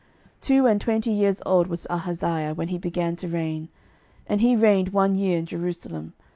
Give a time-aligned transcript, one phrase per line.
[0.39, 3.69] 12:008:026 Two and twenty years old was Ahaziah when he began to reign;
[4.25, 6.13] and he reigned one year in Jerusalem.